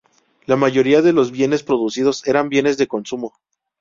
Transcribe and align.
La 0.47 0.55
mayoría 0.55 1.03
de 1.03 1.13
los 1.13 1.29
bienes 1.29 1.61
producidos 1.61 2.25
eran 2.25 2.49
bienes 2.49 2.75
de 2.75 2.87
consumo. 2.87 3.33